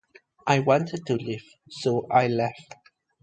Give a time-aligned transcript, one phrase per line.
[0.47, 2.73] I wanted to leave, so I left.